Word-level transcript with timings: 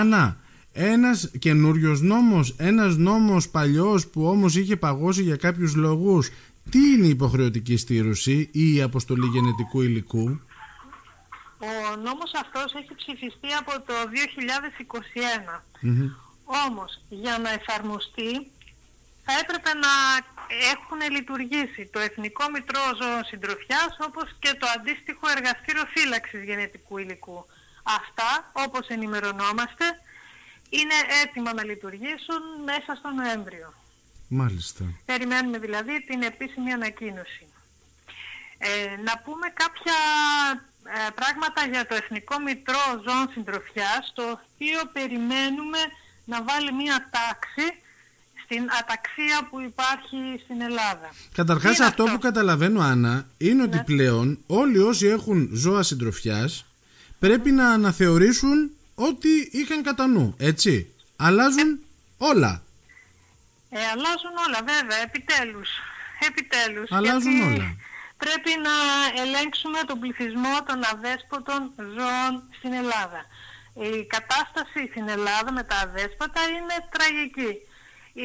Ανά, 0.00 0.36
ένας 0.72 1.30
καινούριος 1.38 2.00
νόμος, 2.00 2.54
ένας 2.58 2.96
νόμος 2.96 3.48
παλιός 3.48 4.06
που 4.06 4.26
όμως 4.26 4.56
είχε 4.56 4.76
παγώσει 4.76 5.22
για 5.22 5.36
κάποιους 5.36 5.74
λόγους. 5.74 6.30
Τι 6.70 6.78
είναι 6.78 7.06
η 7.06 7.08
υποχρεωτική 7.08 7.76
στήρωση 7.76 8.48
ή 8.52 8.74
η 8.74 8.82
αποστολή 8.82 9.26
γενετικού 9.26 9.80
υλικού; 9.82 10.40
Ο 11.58 11.96
νόμος 11.96 12.30
αυτός 12.42 12.74
έχει 12.74 12.94
ψηφιστεί 12.94 13.50
από 13.60 13.72
το 13.86 13.94
2021. 14.12 15.64
Όμως, 16.68 17.00
για 17.08 17.38
να 17.38 17.50
εφαρμοστεί, 17.50 18.32
θα 19.24 19.32
έπρεπε 19.42 19.70
να 19.84 19.92
έχουν 20.72 21.00
λειτουργήσει 21.16 21.82
το 21.92 21.98
Εθνικό 21.98 22.44
Μητρό 22.54 22.80
Ζώων 23.00 23.24
Συντροφιάς, 23.24 23.92
όπως 24.08 24.26
και 24.38 24.52
το 24.60 24.66
αντίστοιχο 24.76 25.24
Εργαστήριο 25.36 25.84
Φύλαξης 25.94 26.42
Γενετικού 26.44 26.98
Υλικού. 26.98 27.46
Αυτά, 27.98 28.50
όπως 28.52 28.86
ενημερωνόμαστε, 28.88 29.84
είναι 30.68 30.96
έτοιμα 31.22 31.54
να 31.54 31.64
λειτουργήσουν 31.64 32.42
μέσα 32.64 32.94
στο 32.98 33.10
Νοέμβριο. 33.10 33.74
Μάλιστα. 34.28 34.84
Περιμένουμε 35.04 35.58
δηλαδή 35.58 36.04
την 36.08 36.22
επίσημη 36.22 36.72
ανακοίνωση. 36.72 37.46
Ε, 38.58 38.68
να 39.08 39.18
πούμε 39.24 39.46
κάποια 39.62 39.98
ε, 40.84 41.10
πράγματα 41.14 41.60
για 41.72 41.86
το 41.86 41.94
Εθνικό 41.94 42.38
Μητρό 42.40 42.84
Ζώων 43.06 43.28
Συντροφιάς, 43.32 44.12
το 44.14 44.22
οποίο 44.22 44.78
περιμένουμε 44.92 45.78
να 46.24 46.42
βάλει 46.42 46.72
μία 46.72 47.08
τάξη 47.10 47.66
στην 48.44 48.62
αταξία 48.80 49.48
που 49.50 49.60
υπάρχει 49.60 50.40
στην 50.44 50.60
Ελλάδα. 50.60 51.08
Καταρχάς 51.34 51.80
αυτό, 51.80 52.04
που 52.04 52.18
καταλαβαίνω 52.18 52.80
Άννα 52.80 53.26
είναι 53.38 53.62
ότι 53.62 53.76
Ναι. 53.76 53.84
πλέον 53.84 54.38
όλοι 54.46 54.78
όσοι 54.78 55.06
έχουν 55.06 55.50
ζώα 55.52 55.82
συντροφιάς 55.82 56.64
πρέπει 57.26 57.50
να 57.50 57.66
αναθεωρήσουν 57.68 58.70
ό,τι 58.94 59.28
είχαν 59.50 59.82
κατά 59.82 60.06
νου, 60.06 60.34
έτσι. 60.38 60.94
Αλλάζουν 61.16 61.70
όλα. 62.18 62.62
Ε, 63.70 63.78
αλλάζουν 63.92 64.34
όλα 64.46 64.60
βέβαια, 64.72 64.98
επιτέλους. 65.08 65.70
Επιτέλους. 66.28 66.92
Αλλάζουν 66.92 67.36
γιατί 67.36 67.54
όλα. 67.54 67.68
Πρέπει 68.22 68.52
να 68.66 68.74
ελέγξουμε 69.22 69.78
τον 69.86 69.98
πληθυσμό 70.00 70.54
των 70.68 70.78
αδέσποτων 70.92 71.60
ζώων 71.96 72.32
στην 72.56 72.72
Ελλάδα. 72.72 73.20
Η 73.88 74.04
κατάσταση 74.14 74.80
στην 74.90 75.08
Ελλάδα 75.08 75.52
με 75.52 75.62
τα 75.70 75.76
αδέσποτα 75.86 76.40
είναι 76.56 76.76
τραγική. 76.94 77.52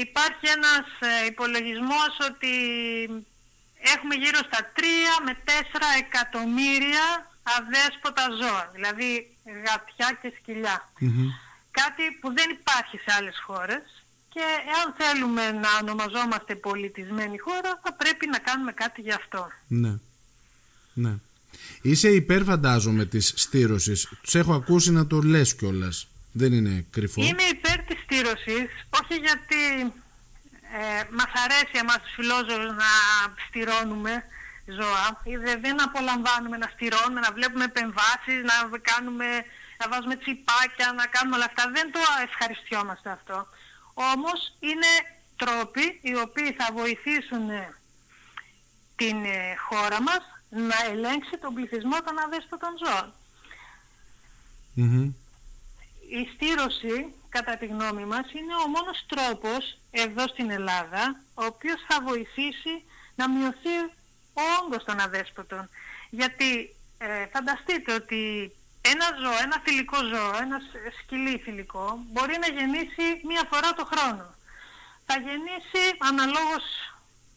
Υπάρχει 0.06 0.46
ένας 0.58 0.86
ε, 1.00 1.26
υπολογισμός 1.32 2.12
ότι 2.30 2.54
έχουμε 3.94 4.16
γύρω 4.24 4.40
στα 4.50 4.60
3 4.76 4.82
με 5.26 5.34
4 5.46 5.52
εκατομμύρια 6.04 7.06
αδέσποτα 7.58 8.24
ζώα, 8.42 8.70
δηλαδή 8.76 9.10
γατιά 9.66 10.10
και 10.22 10.34
σκυλιά. 10.38 10.90
Μμμ. 11.00 11.30
Κάτι 11.72 12.04
που 12.20 12.34
δεν 12.34 12.50
υπάρχει 12.60 12.98
σε 12.98 13.12
άλλες 13.18 13.38
χώρες 13.46 13.84
και 14.34 14.44
εάν 14.74 14.88
θέλουμε 15.00 15.52
να 15.52 15.70
ονομαζόμαστε 15.82 16.56
πολιτισμένη 16.56 17.38
χώρα 17.38 17.80
θα 17.84 17.94
πρέπει 17.94 18.28
να 18.28 18.40
κάνουμε 18.40 18.72
κάτι 18.72 19.02
γι' 19.02 19.12
αυτό. 19.12 19.48
Ναι. 19.68 19.94
Ναι. 20.94 21.14
Είσαι 21.82 22.10
υπέρ 22.10 22.44
φαντάζομαι 22.44 23.06
της 23.06 23.34
στήρωσης. 23.36 24.10
Τους 24.22 24.36
έχω 24.36 24.54
ακούσει 24.54 24.92
να 24.92 25.08
το 25.08 25.22
λες 25.22 25.56
κιόλας. 25.56 26.08
Δεν 26.32 26.54
είναι 26.54 26.86
κρυφό. 26.92 27.22
Είμαι 27.22 27.44
υπέρ 27.44 27.78
της 27.84 27.98
στήρωσης, 28.04 28.70
όχι 29.02 29.16
γιατί 29.28 29.94
ε, 30.80 31.04
μας 31.12 31.32
αρέσει 31.46 31.78
εμάς 31.82 31.98
τους 32.02 32.14
φιλόζωους 32.16 32.76
να 32.76 32.92
στηρώνουμε 33.48 34.24
ζώα. 34.80 35.22
ή 35.24 35.36
δε- 35.38 35.56
Δεν 35.58 35.82
απολαμβάνουμε 35.84 36.58
να 36.58 36.68
στηρώνουμε, 36.74 37.20
να 37.20 37.32
βλέπουμε 37.32 37.64
επεμβάσεις, 37.64 38.40
να, 38.44 38.78
κάνουμε, 38.92 39.26
να 39.80 39.86
βάζουμε 39.90 40.16
τσιπάκια, 40.16 40.92
να 40.92 41.06
κάνουμε 41.06 41.36
όλα 41.36 41.46
αυτά. 41.46 41.70
Δεν 41.72 41.92
το 41.92 42.00
ευχαριστιόμαστε 42.28 43.10
αυτό. 43.10 43.48
Όμως 43.94 44.40
είναι 44.60 44.92
τρόποι 45.36 46.00
οι 46.04 46.16
οποίοι 46.16 46.52
θα 46.60 46.68
βοηθήσουν 46.74 47.50
ε, 47.50 47.76
την 48.96 49.26
ε, 49.26 49.56
χώρα 49.68 50.02
μας 50.02 50.22
να 50.50 50.76
ελέγξει 50.92 51.38
τον 51.42 51.54
πληθυσμό 51.54 51.98
των 52.06 52.20
αδέσποτων 52.20 52.70
ζώων. 52.86 53.14
Μμμ. 54.74 55.04
Η 56.20 56.30
στήρωση, 56.34 57.14
κατά 57.30 57.58
τη 57.58 57.66
γνώμη 57.66 58.06
μας, 58.06 58.32
είναι 58.32 58.56
ο 58.66 58.68
μόνος 58.68 59.06
τρόπος 59.08 59.78
εδώ 59.92 60.28
στην 60.28 60.50
Ελλάδα, 60.50 61.22
ο 61.34 61.46
οποίος 61.46 61.80
θα 61.88 62.02
βοηθήσει 62.02 62.84
να 63.16 63.30
μειωθεί 63.30 63.76
ο 64.34 64.42
όγκος 64.64 64.84
των 64.84 65.00
αδέσποτων. 65.00 65.70
Γιατί 66.10 66.76
ε, 66.98 67.26
φανταστείτε 67.34 67.94
ότι 67.94 68.52
ένα 68.82 69.06
ζώο, 69.22 69.38
ένα 69.42 69.60
θηλυκό 69.64 69.98
ζώο, 70.04 70.32
ένα 70.42 70.60
σ- 70.60 70.94
σκυλί 71.02 71.38
θηλυκό, 71.38 72.00
μπορεί 72.12 72.38
να 72.40 72.48
γεννήσει 72.48 73.06
μία 73.28 73.44
φορά 73.52 73.74
το 73.74 73.86
χρόνο. 73.94 74.36
Θα 75.06 75.16
γεννήσει 75.20 75.84
αναλόγως 75.98 76.64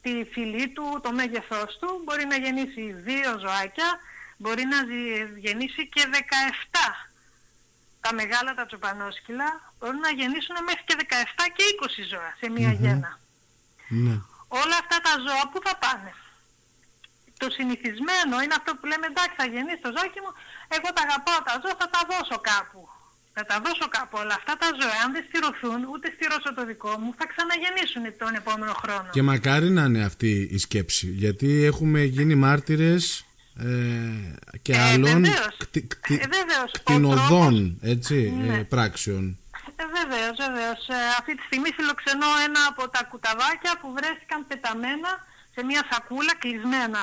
τη 0.03 0.25
φυλή 0.33 0.69
του, 0.69 1.01
το 1.03 1.13
μέγεθός 1.13 1.79
του, 1.81 2.01
μπορεί 2.05 2.25
να 2.27 2.37
γεννήσει 2.37 2.93
δύο 2.93 3.39
ζωάκια, 3.39 3.99
μπορεί 4.37 4.65
να 4.65 4.77
ζη- 4.77 5.37
γεννήσει 5.39 5.89
και 5.89 6.03
17 6.13 7.11
τα 8.01 8.15
μεγάλα 8.15 8.55
τα 8.55 8.67
τσοπανόσκυλα 8.67 9.73
μπορούν 9.79 9.99
να 9.99 10.11
γεννήσουν 10.11 10.57
μέχρι 10.65 10.83
και 10.87 10.97
17 10.99 11.05
και 11.57 11.63
20 11.81 12.03
ζώα 12.11 12.35
σε 12.41 12.51
μία 12.51 12.73
γέννα. 12.73 13.19
Ναι. 13.89 14.15
Όλα 14.49 14.77
αυτά 14.83 15.01
τα 15.01 15.11
ζώα 15.27 15.49
που 15.53 15.61
θα 15.65 15.77
πάνε. 15.77 16.13
Το 17.43 17.49
συνηθισμένο 17.59 18.35
είναι 18.45 18.57
αυτό 18.61 18.71
που 18.79 18.85
λέμε 18.91 19.07
εντάξει 19.13 19.35
θα 19.41 19.47
γεννήσει 19.53 19.81
το 19.87 19.91
ζώακι 19.97 20.21
μου, 20.25 20.33
εγώ 20.77 20.89
τα 20.97 21.03
αγαπάω 21.07 21.41
τα 21.49 21.55
ζώα, 21.63 21.75
θα 21.83 21.89
τα 21.95 22.01
δώσω 22.11 22.37
κάπου. 22.51 22.81
Θα 23.37 23.43
τα 23.51 23.57
δώσω 23.65 23.87
κάπου 23.97 24.17
όλα 24.23 24.35
αυτά 24.41 24.53
τα 24.63 24.69
ζώα. 24.81 24.97
Αν 25.05 25.09
δεν 25.15 25.25
στηρωθούν, 25.29 25.79
ούτε 25.93 26.07
στηρώσω 26.17 26.51
το 26.59 26.63
δικό 26.71 26.93
μου, 27.01 27.11
θα 27.19 27.25
ξαναγεννήσουν 27.33 28.05
τον 28.23 28.33
επόμενο 28.41 28.75
χρόνο. 28.83 29.09
Και 29.17 29.23
μακάρι 29.31 29.69
να 29.79 29.83
είναι 29.89 30.03
αυτή 30.11 30.31
η 30.57 30.59
σκέψη. 30.67 31.07
Γιατί 31.23 31.49
έχουμε 31.71 32.01
γίνει 32.17 32.35
μάρτυρες 32.45 33.03
ε, 33.59 33.67
και 34.65 34.73
Ε, 34.73 34.81
άλλων 34.91 35.23
βεβαίως. 35.23 35.55
κτι- 35.65 35.87
κτι- 36.03 36.23
Ε, 36.25 36.29
βεβαίως. 36.39 36.71
Ο 36.79 36.79
κτηνοδών 36.85 37.55
τρόπος- 37.55 37.93
έτσι, 37.95 38.17
Ναι. 38.43 38.55
ε, 38.59 38.63
πράξεων. 38.75 39.25
Ε, 39.81 39.85
βεβαίως, 39.99 40.37
βεβαίως. 40.47 40.83
Ε, 40.89 41.01
αυτή 41.19 41.33
τη 41.37 41.43
στιγμή 41.49 41.71
φιλοξενώ 41.79 42.31
ένα 42.47 42.61
από 42.71 42.83
τα 42.95 43.01
κουταβάκια 43.11 43.73
που 43.81 43.89
βρέθηκαν 43.97 44.39
πεταμένα 44.49 45.11
σε 45.55 45.61
μια 45.69 45.83
σακούλα, 45.91 46.35
κλεισμένα 46.43 47.01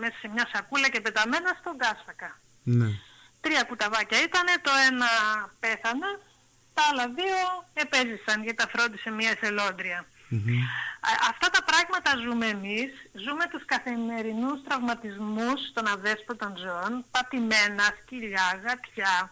μέσα 0.00 0.16
σε 0.20 0.28
μια 0.28 0.48
σακούλα 0.52 0.88
και 0.88 1.00
πεταμένα 1.00 1.56
στον 1.60 1.76
Κάσακα. 1.78 2.38
Ναι. 2.62 2.88
Τρία 3.40 3.62
κουταβάκια 3.62 4.22
ήτανε, 4.22 4.52
το 4.62 4.70
ένα 4.90 5.06
πέθανε, 5.60 6.10
τα 6.74 6.82
άλλα 6.90 7.06
δύο 7.08 7.38
επέζησαν 7.74 8.42
γιατί 8.42 8.56
τα 8.62 8.68
φρόντισε 8.72 9.10
μια 9.10 9.30
εθελόντρια. 9.30 10.04
Μμμ. 10.28 10.58
Α- 11.10 11.26
Αυτά 11.30 11.50
τα 11.50 11.62
πράγματα 11.64 12.10
ζούμε 12.24 12.46
εμείς, 12.46 12.90
ζούμε 13.12 13.44
τους 13.50 13.64
καθημερινούς 13.64 14.62
τραυματισμούς 14.68 15.60
των 15.74 15.86
αδέσποτων 15.86 16.56
ζώων, 16.56 17.04
πατημένα, 17.10 17.84
σκυλιά, 18.02 18.60
γατιά, 18.64 19.30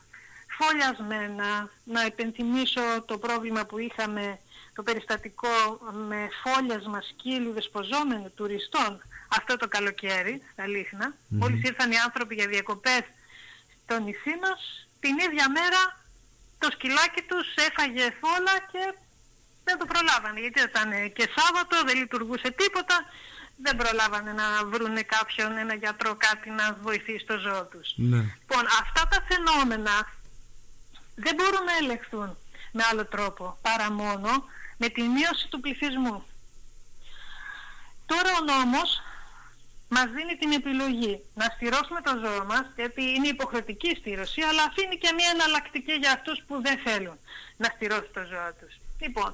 φωλιασμένα. 0.59 1.69
Να 1.85 2.01
επενθυμίσω 2.03 2.81
το 3.07 3.19
πρόβλημα 3.19 3.65
που 3.65 3.79
είχαμε, 3.79 4.39
το 4.75 4.83
περιστατικό 4.83 5.49
με 6.09 6.29
φόλιασμα 6.43 7.01
σκύλου 7.01 7.53
δεσποζόμενου 7.53 8.33
τουριστών 8.35 9.03
αυτό 9.29 9.57
το 9.57 9.69
καλοκαίρι 9.69 10.43
στα 10.53 10.67
Λίχνα. 10.67 11.15
Μόλις 11.29 11.63
ήρθαν 11.63 11.93
οι 11.93 11.99
άνθρωποι 11.99 12.35
για 12.35 12.47
διακοπές 12.47 13.03
στο 13.83 13.99
νησί 13.99 14.35
μας, 14.43 14.89
την 15.01 15.19
ίδια 15.19 15.51
μέρα 15.51 15.81
το 16.59 16.69
σκυλάκι 16.71 17.23
τους 17.23 17.47
έφαγε 17.69 18.05
φόλα 18.21 18.55
και 18.73 18.83
δεν 19.65 19.79
το 19.79 19.85
προλάβανε 19.93 20.41
γιατί 20.41 20.61
ήταν 20.61 21.13
και 21.13 21.29
Σάββατο, 21.37 21.75
δεν 21.87 21.97
λειτουργούσε 21.97 22.51
τίποτα, 22.51 22.97
δεν 23.57 23.77
προλάβανε 23.77 24.33
να 24.33 24.47
βρούνε 24.65 25.03
κάποιον, 25.03 25.57
ένα 25.57 25.75
γιατρό 25.75 26.15
κάτι 26.27 26.51
να 26.51 26.77
βοηθήσει 26.83 27.25
το 27.25 27.39
ζώο 27.39 27.65
τους. 27.65 27.93
Ναι. 27.97 28.17
Λοιπόν, 28.17 28.65
αυτά 28.83 29.03
τα 29.13 29.19
φαινόμενα 29.29 29.95
δεν 31.15 31.35
μπορούν 31.35 31.65
να 31.65 31.77
ελεγχθούν 31.81 32.37
με 32.73 32.83
άλλο 32.91 33.05
τρόπο 33.07 33.59
παρά 33.63 33.91
μόνο 33.91 34.45
με 34.77 34.89
τη 34.89 35.03
μείωση 35.03 35.49
του 35.49 35.61
πληθυσμού. 35.61 36.25
Τώρα 38.07 38.31
ο 38.41 38.45
νόμος 38.45 39.01
μας 39.89 40.07
δίνει 40.17 40.37
την 40.37 40.53
επιλογή 40.53 41.25
να 41.35 41.47
στηρώσουμε 41.55 42.01
το 42.01 42.13
ζώο 42.23 42.45
μας, 42.45 42.65
γιατί 42.77 43.03
είναι 43.15 43.29
υποχρεωτική 43.29 43.89
η 43.91 43.99
στήρωση, 44.01 44.41
αλλά 44.43 44.63
αφήνει 44.63 44.97
και 44.99 45.13
μια 45.19 45.31
εναλλακτική 45.35 45.93
για 45.93 46.13
αυτούς 46.13 46.39
που 46.47 46.55
δεν 46.63 46.79
θέλουν 46.87 47.19
να 47.57 47.69
στηρώσουν 47.75 48.13
το 48.13 48.23
ζώο 48.31 48.51
τους. 48.61 48.75
Λοιπόν, 49.03 49.31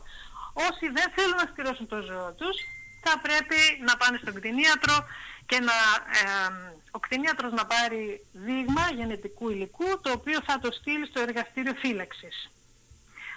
όσοι 0.68 0.86
δεν 0.96 1.08
θέλουν 1.14 1.36
να 1.42 1.48
στηρώσουν 1.52 1.86
το 1.88 2.00
ζώο 2.08 2.32
τους, 2.38 2.56
θα 3.04 3.18
πρέπει 3.26 3.58
να 3.86 3.96
πάνε 3.96 4.18
στον 4.22 4.34
κτηνίατρο 4.34 4.96
και 5.46 5.58
να, 5.68 5.76
ε, 6.20 6.26
ο 6.90 6.98
κτηνίατρος 6.98 7.52
να 7.52 7.66
πάρει 7.66 8.26
δείγμα 8.32 8.90
γενετικού 8.94 9.50
υλικού, 9.50 10.00
το 10.00 10.10
οποίο 10.12 10.38
θα 10.46 10.58
το 10.58 10.72
στείλει 10.72 11.06
στο 11.06 11.20
εργαστήριο 11.20 11.74
φύλαξης. 11.74 12.50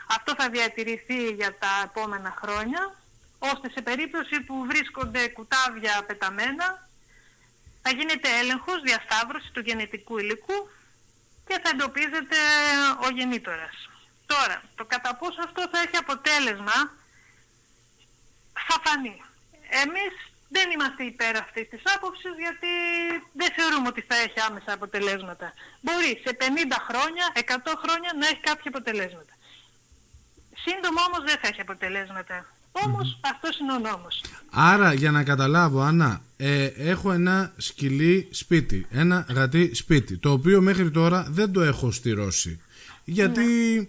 Αυτό 0.07 0.35
θα 0.37 0.49
διατηρηθεί 0.49 1.29
για 1.29 1.57
τα 1.57 1.81
επόμενα 1.83 2.33
χρόνια, 2.41 2.95
ώστε 3.39 3.69
σε 3.69 3.81
περίπτωση 3.81 4.41
που 4.41 4.65
βρίσκονται 4.65 5.27
κουτάβια 5.27 6.03
πεταμένα, 6.07 6.89
θα 7.81 7.89
γίνεται 7.89 8.29
έλεγχος, 8.39 8.81
διασταύρωση 8.81 9.51
του 9.51 9.59
γενετικού 9.59 10.17
υλικού 10.17 10.69
και 11.47 11.59
θα 11.63 11.69
εντοπίζεται 11.69 12.37
ο 13.05 13.09
γεννήτορας. 13.09 13.89
Τώρα, 14.25 14.61
το 14.75 14.85
κατά 14.85 15.15
πόσο 15.15 15.41
αυτό 15.43 15.61
θα 15.71 15.79
έχει 15.79 15.97
αποτέλεσμα 15.97 16.77
θα 18.67 18.81
φανεί. 18.83 19.23
Εμείς 19.83 20.13
δεν 20.49 20.71
είμαστε 20.71 21.03
υπέρ 21.03 21.37
αυτής 21.37 21.69
της 21.69 21.81
άποψης 21.95 22.33
γιατί 22.37 22.71
δεν 23.33 23.51
θεωρούμε 23.57 23.87
ότι 23.87 24.01
θα 24.01 24.15
έχει 24.15 24.39
άμεσα 24.47 24.73
αποτελέσματα. 24.73 25.53
Μπορεί 25.81 26.21
σε 26.25 26.31
50 26.39 26.77
χρόνια, 26.87 27.25
100 27.33 27.73
χρόνια 27.83 28.11
να 28.19 28.25
έχει 28.27 28.41
κάποια 28.49 28.69
αποτελέσματα. 28.73 29.32
Σύντομα 30.65 31.01
όμως 31.07 31.23
δεν 31.25 31.37
θα 31.41 31.47
έχει 31.47 31.61
αποτελέσματα. 31.61 32.45
Όμως 32.71 33.17
mm-hmm. 33.17 33.29
αυτός 33.33 33.59
είναι 33.59 33.71
ο 33.71 33.79
νόμος. 33.79 34.23
Άρα 34.51 34.93
για 34.93 35.11
να 35.11 35.23
καταλάβω 35.23 35.81
Άννα, 35.81 36.21
ε, 36.37 36.65
έχω 36.65 37.11
ένα 37.11 37.53
σκυλί 37.57 38.27
σπίτι, 38.31 38.87
ένα 38.89 39.25
γατί 39.29 39.75
σπίτι, 39.75 40.17
το 40.17 40.31
οποίο 40.31 40.61
μέχρι 40.61 40.91
τώρα 40.91 41.27
δεν 41.29 41.51
το 41.51 41.61
έχω 41.61 41.91
στηρώσει. 41.91 42.61
Γιατί... 43.03 43.75
Ναι 43.75 43.87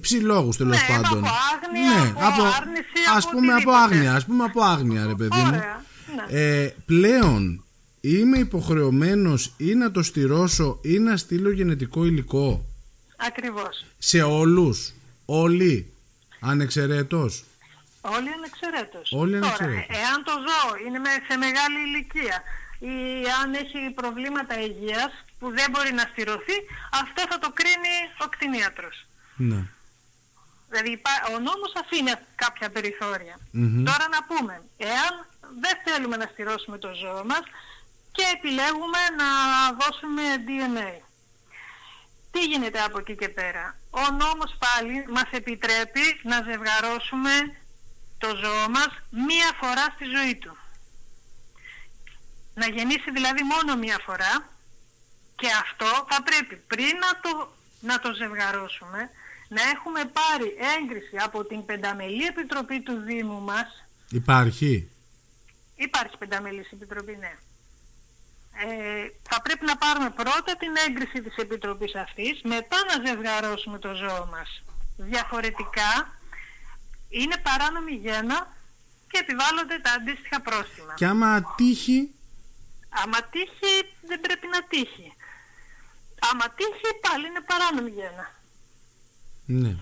ψηλόγους 0.00 0.56
τέλος 0.56 0.76
ναι, 0.76 0.96
πάντων. 0.96 1.18
Από 1.18 1.34
άγνοια, 1.54 2.02
ναι, 2.02 2.26
από, 2.26 2.42
άρνηση, 2.42 3.02
ας 3.16 3.28
πούμε 3.30 3.52
από 3.52 3.70
άγνοια, 3.70 4.14
ας 4.14 4.24
πούμε 4.24 4.44
από 4.44 4.62
άγνοια 4.62 5.06
ρε 5.06 5.14
παιδί 5.14 5.40
μου. 5.40 5.50
Ναι. 5.50 5.72
Ε, 6.28 6.74
πλέον 6.86 7.64
είμαι 8.00 8.38
υποχρεωμένος 8.38 9.52
ή 9.56 9.74
να 9.74 9.90
το 9.90 10.02
στηρώσω 10.02 10.78
ή 10.82 10.98
να 10.98 11.16
στείλω 11.16 11.50
γενετικό 11.50 12.04
υλικό; 12.04 12.64
Ακριβώς. 13.16 13.84
Σε 13.98 14.22
όλους, 14.22 14.92
όλοι, 15.40 15.92
ανεξαιρέτως. 16.40 17.44
Όλοι 18.00 18.30
ανεξαιρέτως. 18.38 19.12
Όλοι 19.12 19.36
ανεξαιρέτως. 19.36 19.86
Τώρα, 19.86 20.00
εάν 20.02 20.18
το 20.24 20.34
ζώο 20.46 20.70
είναι 20.86 20.98
σε 21.28 21.36
μεγάλη 21.36 21.78
ηλικία 21.86 22.42
ή 22.78 22.94
αν 23.40 23.54
έχει 23.62 23.80
προβλήματα 24.00 24.54
υγείας 24.60 25.12
που 25.38 25.46
δεν 25.58 25.70
μπορεί 25.70 25.92
να 25.92 26.04
στηρωθεί, 26.12 26.56
αυτό 27.02 27.22
θα 27.30 27.38
το 27.38 27.50
κρίνει 27.58 27.96
ο 28.24 28.26
κτηνίατρος. 28.28 29.06
Ναι. 29.36 29.60
Δηλαδή 30.68 31.02
ο 31.34 31.38
νόμος 31.48 31.72
αφήνει 31.82 32.12
κάποια 32.34 32.68
Τώρα 33.88 34.06
να 34.14 34.20
πούμε, 34.28 34.54
εάν 34.76 35.12
δεν 35.64 35.74
θέλουμε 35.84 36.16
να 36.16 36.26
στηρώσουμε 36.32 36.78
το 36.78 36.90
ζώο 37.00 37.24
μας 37.24 37.44
και 38.12 38.24
επιλέγουμε 38.36 39.00
να 39.20 39.28
δώσουμε 39.80 40.22
DNA. 40.46 41.11
Τι 42.32 42.40
γίνεται 42.44 42.80
από 42.80 42.98
εκεί 42.98 43.16
και 43.16 43.28
πέρα; 43.28 43.76
Ο 43.90 44.00
νόμος 44.10 44.56
πάλι 44.64 45.04
μας 45.08 45.28
επιτρέπει 45.30 46.04
να 46.22 46.36
ζευγαρώσουμε 46.42 47.34
το 48.18 48.28
ζώο 48.42 48.68
μας 48.68 48.92
μία 49.10 49.50
φορά 49.60 49.84
στη 49.94 50.04
ζωή 50.04 50.34
του. 50.36 50.56
Να 52.54 52.66
γεννήσει 52.66 53.10
δηλαδή 53.10 53.42
μόνο 53.42 53.76
μία 53.76 53.98
φορά 54.04 54.48
και 55.34 55.48
αυτό 55.62 56.06
θα 56.08 56.22
πρέπει 56.22 56.56
πριν 56.56 56.94
να 57.04 57.20
το, 57.20 57.52
να 57.80 57.98
το 57.98 58.12
ζευγαρώσουμε 58.14 59.10
να 59.48 59.62
έχουμε 59.62 60.00
πάρει 60.04 60.56
έγκριση 60.78 61.16
από 61.24 61.44
την 61.44 61.64
Πενταμελή 61.64 62.24
Επιτροπή 62.24 62.80
του 62.80 63.00
Δήμου 63.06 63.40
μας. 63.40 63.84
Υπάρχει. 64.10 64.90
Υπάρχει 65.74 66.16
Πενταμελής 66.18 66.70
Επιτροπή, 66.72 67.16
ναι. 67.16 67.32
Ε, 68.54 69.06
θα 69.30 69.42
πρέπει 69.42 69.64
να 69.64 69.76
πάρουμε 69.76 70.10
πρώτα 70.10 70.56
την 70.58 70.72
έγκριση 70.86 71.22
της 71.22 71.36
Επιτροπής 71.36 71.94
αυτής, 71.94 72.40
μετά 72.42 72.76
να 72.88 73.06
ζευγαρώσουμε 73.06 73.78
το 73.78 73.94
ζώο 73.94 74.28
μας. 74.32 74.62
Διαφορετικά, 74.96 76.20
είναι 77.08 77.36
παράνομη 77.42 77.92
γέννα 77.92 78.56
και 79.08 79.18
επιβάλλονται 79.18 79.78
τα 79.78 79.92
αντίστοιχα 79.92 80.40
πρόστιμα. 80.40 80.94
Και 80.94 81.06
άμα 81.06 81.54
τύχει... 81.56 82.14
Άμα 83.04 83.22
τύχει, 83.22 83.74
δεν 84.08 84.20
πρέπει 84.20 84.46
να 84.46 84.62
τύχει. 84.62 85.14
Άμα 86.30 86.44
τύχει, 86.56 86.88
πάλι 87.00 87.26
είναι 87.26 87.40
παράνομη 87.40 87.90
γέννα. 87.90 88.34
Ναι. 89.46 89.76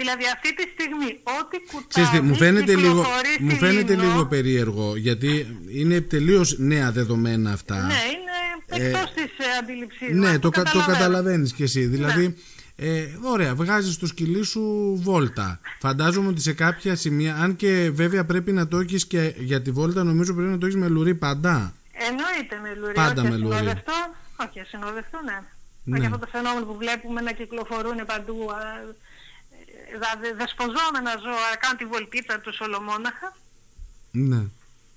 Δηλαδή 0.00 0.24
αυτή 0.34 0.54
τη 0.54 0.64
στιγμή 0.74 1.10
ό,τι 1.38 1.58
κουτάβει 1.72 2.20
μου 2.20 2.34
φαίνεται, 2.34 2.76
λίγο, 2.76 3.06
μου 3.40 3.56
φαίνεται 3.56 3.94
λίγο 3.94 4.26
περίεργο 4.26 4.96
γιατί 4.96 5.58
είναι 5.68 6.00
τελείως 6.00 6.58
νέα 6.58 6.92
δεδομένα 6.92 7.52
αυτά. 7.52 7.74
Ναι, 7.74 8.00
είναι 8.12 8.86
εκτός 8.86 9.10
ε, 9.10 9.14
της 9.14 9.46
ε, 9.46 9.58
αντίληψής 9.60 10.08
Ναι, 10.12 10.38
το, 10.38 10.50
το, 10.50 10.62
το 10.62 10.84
καταλαβαίνεις 10.86 11.52
κι 11.52 11.62
εσύ. 11.62 11.86
Δηλαδή, 11.86 12.36
ναι. 12.76 12.86
ε, 12.86 13.08
ωραία, 13.22 13.54
βγάζεις 13.54 13.98
το 13.98 14.06
σκυλί 14.06 14.44
σου 14.44 14.94
βόλτα. 15.02 15.60
Φαντάζομαι 15.78 16.28
ότι 16.28 16.40
σε 16.40 16.52
κάποια 16.52 16.96
σημεία, 16.96 17.36
αν 17.36 17.56
και 17.56 17.90
βέβαια 17.94 18.24
πρέπει 18.24 18.52
να 18.52 18.68
το 18.68 18.78
έχεις 18.78 19.06
και 19.06 19.34
για 19.38 19.62
τη 19.62 19.70
βόλτα, 19.70 20.04
νομίζω 20.04 20.34
πρέπει 20.34 20.50
να 20.50 20.58
το 20.58 20.66
έχεις 20.66 20.78
με 20.78 20.88
λουρί 20.88 21.14
πάντα. 21.14 21.74
Εννοείται 21.92 22.58
με 22.62 22.80
λουρί. 22.80 22.92
Πάντα 22.92 23.22
με 23.22 23.36
λουρί. 23.36 23.54
Όχι, 24.36 24.62
συνοδευτώ, 24.68 25.18
ναι. 25.24 25.38
Ναι. 25.84 25.98
Όχι 25.98 26.06
αυτό 26.06 26.18
το 26.18 26.26
φαινόμενο 26.32 26.66
που 26.66 26.76
βλέπουμε 26.76 27.20
να 27.20 27.32
κυκλοφορούν 27.32 28.06
παντού 28.06 28.36
δεσποζόμενα 30.36 31.12
ζώα, 31.22 31.56
κάνουν 31.60 31.76
τη 31.78 31.84
βολτίτσα 31.84 32.40
τους 32.40 32.60
ολομόναχα. 32.60 33.36
Ναι. 34.10 34.42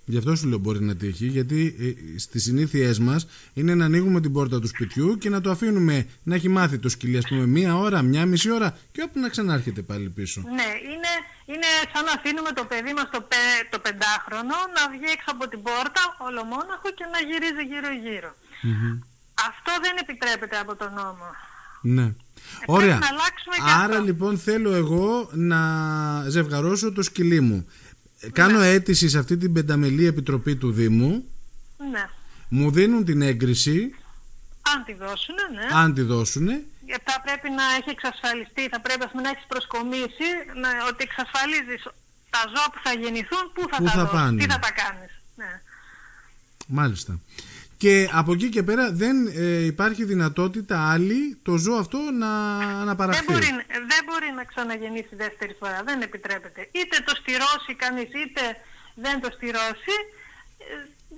Γι' 0.06 0.18
αυτό 0.18 0.36
σου 0.36 0.48
λέω 0.48 0.58
μπορεί 0.58 0.82
να 0.82 0.96
τύχει, 0.96 1.26
γιατί 1.26 1.76
ε, 1.80 2.20
στις 2.20 2.44
συνήθειές 2.44 3.00
μας 3.00 3.28
είναι 3.54 3.76
να 3.76 3.86
ανοίγουμε 3.86 4.22
την 4.22 4.34
πόρτα 4.34 4.60
του 4.60 4.68
σπιτιού 4.68 5.18
και 5.18 5.30
να 5.30 5.42
το 5.42 5.52
αφήνουμε 5.52 6.08
να 6.24 6.36
έχει 6.36 6.50
μάθει 6.50 6.78
το 6.80 6.90
σκυλί, 6.90 7.18
ας 7.18 7.28
πούμε, 7.28 7.46
μία 7.46 7.78
ώρα, 7.78 8.02
μία 8.02 8.26
μισή 8.26 8.50
ώρα 8.52 8.78
και 8.92 9.02
όπου 9.02 9.20
να 9.20 9.30
ξανάρχεται 9.30 9.82
πάλι 9.82 10.10
πίσω. 10.10 10.42
Ναι, 10.42 10.70
είναι, 10.92 11.12
είναι 11.46 11.70
σαν 11.94 12.04
να 12.06 12.12
αφήνουμε 12.12 12.52
το 12.52 12.64
παιδί 12.66 12.94
μας 12.94 13.08
το, 13.12 13.22
πε, 13.22 13.44
το 13.70 13.80
πεντάχρονο 13.80 14.56
να 14.76 14.82
βγει 14.92 15.08
έξω 15.16 15.30
από 15.36 15.48
την 15.48 15.62
πόρτα 15.62 16.02
ολομόναχο 16.28 16.88
και 16.98 17.06
να 17.14 17.20
γυρίζει 17.28 17.64
γύρω-γύρω. 17.72 18.32
Αυτό 19.50 19.72
δεν 19.82 19.94
επιτρέπεται 20.04 20.58
από 20.64 20.76
τον 20.76 20.94
νόμο. 20.94 21.28
Ναι. 21.84 22.04
Ε, 22.04 22.14
Ωραία. 22.66 23.00
Άρα 23.84 24.00
λοιπόν 24.00 24.38
θέλω 24.38 24.74
εγώ 24.74 25.30
να 25.34 25.60
ζευγαρώσω 26.30 26.92
το 26.92 27.02
σκυλί 27.02 27.42
μου. 27.42 27.68
Ε, 28.20 28.30
κάνω 28.30 28.60
ναι. 28.60 28.68
αίτηση 28.68 29.10
σε 29.10 29.18
αυτή 29.18 29.38
την 29.38 29.54
πενταμελή 29.54 30.06
επιτροπή 30.06 30.56
του 30.56 30.72
Δήμου. 30.72 31.26
Ναι. 31.92 32.10
Μου 32.50 32.72
δίνουν 32.72 33.06
την 33.06 33.22
έγκριση. 33.22 33.96
Αν 34.76 34.84
τη 34.86 34.94
δώσουν, 34.94 35.36
ναι. 35.56 35.78
Αν 35.78 35.94
τη 35.94 36.02
δώσουν. 36.02 36.48
Θα 37.04 37.22
πρέπει 37.24 37.50
να 37.50 37.64
έχει 37.78 37.90
εξασφαλιστεί, 37.90 38.68
θα 38.70 38.82
πρέπει 38.82 39.06
να 39.24 39.30
έχεις 39.30 39.46
προσκομίσει 39.48 40.30
να, 40.62 40.70
ότι 40.90 41.02
εξασφαλίζεις 41.10 41.84
τα 42.30 42.42
ζώα 42.54 42.68
που 42.74 42.80
θα 42.84 42.94
γεννηθούν, 43.02 43.44
πού 43.54 43.62
θα 43.72 43.78
πού 43.78 43.84
τα 43.84 43.92
θα 43.92 44.08
πάνε. 44.08 44.38
τι 44.42 44.46
θα 44.54 44.60
τα 44.60 44.72
κάνεις. 44.72 45.12
Ναι. 45.36 45.62
Μάλιστα. 46.68 47.20
Και 47.84 48.10
από 48.12 48.32
εκεί 48.34 48.50
και 48.50 48.64
πέρα 48.64 48.92
δεν 48.92 49.16
ε, 49.28 49.66
υπάρχει 49.66 50.04
δυνατότητα 50.04 50.92
άλλη 50.92 51.38
το 51.44 51.54
ζώο 51.58 51.76
αυτό 51.76 51.98
να 52.24 52.32
αναπαραχθεί. 52.84 53.26
Δεν 53.26 53.34
μπορεί, 53.34 53.52
δεν 53.92 54.02
μπορεί 54.08 54.30
να 54.36 54.44
ξαναγεννήσει 54.44 55.16
δεύτερη 55.16 55.56
φορά. 55.60 55.82
Δεν 55.86 56.02
επιτρέπεται. 56.02 56.62
Είτε 56.72 56.96
το 57.06 57.14
στηρώσει 57.22 57.72
κανείς 57.84 58.10
είτε 58.22 58.42
δεν 58.96 59.22
το 59.22 59.30
στηρώσει 59.36 59.96
ε, 60.58 60.64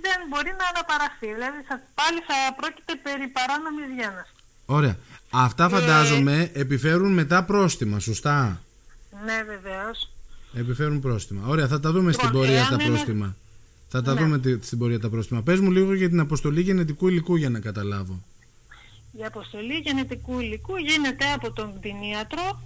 δεν 0.04 0.18
μπορεί 0.28 0.52
να 0.60 0.66
αναπαραχθεί. 0.72 1.28
Δηλαδή 1.36 1.60
θα, 1.68 1.74
πάλι 2.00 2.18
θα 2.28 2.38
πρόκειται 2.60 2.94
περί 3.06 3.26
παράνομης 3.36 3.88
γέννας. 3.98 4.28
Ωραία. 4.66 4.96
Αυτά 5.30 5.64
ε, 5.64 5.68
φαντάζομαι 5.68 6.50
επιφέρουν 6.54 7.12
μετά 7.12 7.44
πρόστιμα, 7.44 7.98
σωστά; 7.98 8.62
Ναι 9.26 9.38
βεβαίως. 9.52 9.98
Επιφέρουν 10.54 11.00
πρόστιμα. 11.00 11.42
Ωραία, 11.46 11.66
θα 11.68 11.80
τα 11.80 11.90
δούμε 11.90 12.12
στην 12.12 12.26
λοιπόν, 12.26 12.40
πορεία 12.40 12.66
τα 12.70 12.76
πρόστιμα. 12.76 13.36
Θα 13.96 14.02
τα 14.02 14.14
ναι. 14.14 14.20
δούμε 14.20 14.58
στην 14.62 14.78
πορεία 14.78 15.00
τα 15.00 15.08
πρόστιμα. 15.08 15.42
Πες 15.42 15.60
μου 15.60 15.70
λίγο 15.70 15.94
για 15.94 16.08
την 16.08 16.20
αποστολή 16.20 16.60
γενετικού 16.60 17.08
υλικού 17.08 17.36
για 17.36 17.50
να 17.50 17.60
καταλάβω. 17.60 18.24
Η 19.12 19.24
αποστολή 19.24 19.74
γενετικού 19.74 20.40
υλικού 20.40 20.76
γίνεται 20.76 21.32
από 21.32 21.52
τον 21.52 21.78
κτηνίατρο. 21.78 22.62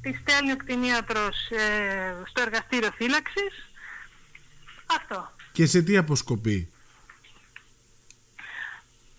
Τη 0.00 0.12
στέλνει 0.12 0.52
ο 0.52 0.56
κτηνίατρος 0.56 1.50
ε, 1.50 2.24
στο 2.28 2.42
εργαστήριο 2.42 2.90
φύλαξης. 2.94 3.52
Αυτό. 4.86 5.30
Και 5.52 5.66
σε 5.66 5.82
τι 5.82 5.96
αποσκοπεί; 5.96 6.68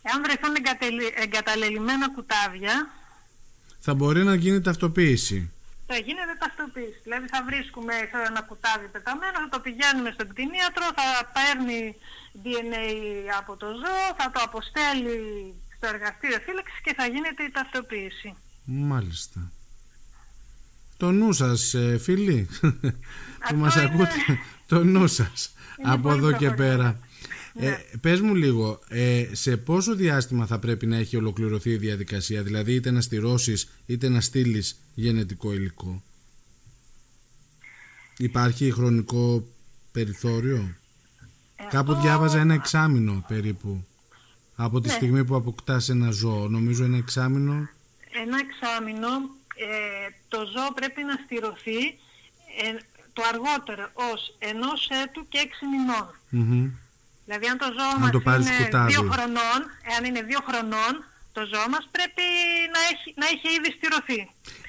Εάν 0.02 0.24
βρεθούν 0.24 0.56
εγκαταλελειμμένα 1.24 2.12
κουτάβια... 2.12 2.90
Θα 3.80 3.94
μπορεί 3.94 4.24
να 4.24 4.36
γίνει 4.36 4.62
ταυτοποίηση 4.62 5.52
θα 5.88 5.98
γίνεται 6.06 6.36
ταυτοποίηση. 6.44 7.00
Δηλαδή 7.04 7.28
θα 7.34 7.40
βρίσκουμε 7.50 7.94
ένα 8.30 8.42
κουτάβι 8.50 8.88
πεταμένο, 8.96 9.38
θα 9.44 9.50
το 9.56 9.60
πηγαίνουμε 9.66 10.10
στον 10.16 10.28
κτηνίατρο, 10.32 10.86
θα 11.00 11.08
παίρνει 11.36 11.82
DNA 12.44 12.88
από 13.40 13.52
το 13.62 13.68
ζώο, 13.82 14.08
θα 14.20 14.28
το 14.34 14.40
αποστέλει 14.48 15.18
στο 15.76 15.86
εργαστήριο 15.94 16.40
φύλαξης 16.46 16.80
και 16.86 16.94
θα 16.98 17.06
γίνεται 17.14 17.44
η 17.44 17.52
ταυτοποίηση. 17.58 18.30
Μάλιστα. 18.66 19.40
Το 20.98 21.12
νου 21.12 21.32
σας 21.34 21.74
ε, 21.74 21.98
φίλοι 21.98 22.50
που 23.48 23.56
μας 23.56 23.76
ακούτε, 23.76 24.40
το 24.68 24.84
νου 24.84 25.08
σας 25.08 25.54
από 25.84 26.12
εδώ 26.12 26.32
και 26.32 26.52
πέρα. 26.52 27.00
Ε, 27.58 27.70
ναι. 27.70 27.78
πες 28.02 28.22
μου 28.22 28.36
λίγο, 28.36 28.80
ε, 28.88 29.28
σε 29.32 29.58
πόσο 29.58 29.96
διάστημα 29.96 30.46
θα 30.46 30.60
πρέπει 30.60 30.86
να 30.86 30.98
έχει 30.98 31.18
ολοκληρωθεί 31.18 31.70
η 31.70 31.78
διαδικασία, 31.78 32.44
δηλαδή 32.44 32.74
είτε 32.74 32.92
να 32.92 33.02
στηρώσεις 33.02 33.70
είτε 33.86 34.10
να 34.10 34.22
στείλεις 34.22 34.80
γενετικό 34.94 35.54
υλικό; 35.54 36.04
Υπάρχει 38.18 38.72
χρονικό 38.72 39.48
περιθώριο; 39.92 40.76
Κάπου 41.70 41.94
διάβαζα 41.94 42.40
ένα 42.40 42.54
εξάμεινο 42.54 43.26
περίπου 43.28 43.86
από 44.56 44.82
τη 44.82 44.88
ναι. 44.88 44.94
στιγμή 44.94 45.26
που 45.26 45.36
αποκτάς 45.36 45.90
ένα 45.90 46.12
ζώο. 46.12 46.48
Νομίζω 46.48 46.84
ένα 46.84 46.98
εξάμεινο. 46.98 47.70
ένα 48.24 48.38
εξάμεινο 48.40 49.08
ε, 49.56 50.10
το 50.28 50.38
ζώο 50.38 50.74
πρέπει 50.74 51.04
να 51.04 51.16
στηρωθεί 51.26 51.80
ε, 52.64 52.78
το 53.14 53.24
αργότερο 53.30 53.92
ως 53.94 54.36
ενός 54.40 54.90
έτου 55.04 55.28
και 55.28 55.38
έξι 55.38 55.66
μηνών. 55.66 56.80
Δηλαδή 57.26 57.46
αν 57.52 57.58
το 57.64 57.66
ζώο 57.78 57.92
Αν 57.96 58.02
μας 58.02 58.12
το 58.12 58.20
πάρεις 58.28 58.46
είναι 58.48 58.56
σκουτάδι. 58.60 58.92
δύο 58.92 59.02
χρονών, 59.12 59.60
εάν 59.92 60.02
είναι 60.08 60.22
δύο 60.30 60.40
χρονών 60.48 60.94
το 61.38 61.42
ζώο 61.52 61.68
μας 61.76 61.86
πρέπει 61.96 62.26
να 62.76 62.82
έχει, 62.92 63.08
να 63.22 63.26
έχει 63.34 63.48
ήδη 63.58 63.70
στηρωθεί. 63.78 64.22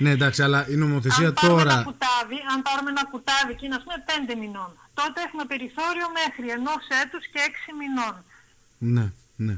Ναι, 0.04 0.10
εντάξει, 0.10 0.40
αλλά 0.46 0.60
η 0.74 0.76
νομοθεσία 0.84 1.26
αν 1.26 1.34
πάρουμε 1.34 1.60
ένα 1.62 1.70
τώρα. 1.70 1.82
κουτάβι, 1.90 2.38
αν 2.52 2.58
πάρουμε 2.66 2.90
ένα 2.94 3.04
κουτάβι 3.12 3.52
και 3.58 3.64
είναι 3.66 3.76
ας 3.80 3.82
πούμε 3.84 3.98
πέντε 4.10 4.32
μηνών, 4.42 4.70
τότε 4.98 5.18
έχουμε 5.26 5.44
περιθώριο 5.52 6.06
μέχρι 6.20 6.46
ενός 6.58 6.82
έτους 7.02 7.24
και 7.32 7.40
έξι 7.48 7.68
μηνών. 7.80 8.14
Ναι, 8.94 9.06
ναι. 9.46 9.56